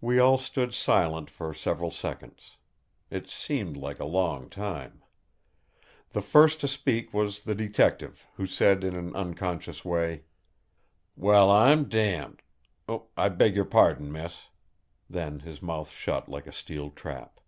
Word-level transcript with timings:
We 0.00 0.20
all 0.20 0.38
stood 0.38 0.72
silent 0.72 1.28
for 1.28 1.52
several 1.52 1.90
seconds. 1.90 2.58
It 3.10 3.26
seemed 3.28 3.76
a 3.76 4.04
long 4.04 4.48
time. 4.48 5.02
The 6.10 6.22
first 6.22 6.60
to 6.60 6.68
speak 6.68 7.12
was 7.12 7.40
the 7.42 7.56
Detective, 7.56 8.24
who 8.36 8.46
said 8.46 8.84
in 8.84 8.94
an 8.94 9.16
unconscious 9.16 9.84
way: 9.84 10.22
"Well, 11.16 11.50
I'm 11.50 11.88
damned! 11.88 12.42
I 13.16 13.30
beg 13.30 13.56
your 13.56 13.64
pardon, 13.64 14.12
miss!" 14.12 14.42
Then 15.10 15.40
his 15.40 15.60
mouth 15.60 15.90
shut 15.90 16.28
like 16.28 16.46
a 16.46 16.52
steel 16.52 16.90
trap. 16.90 17.40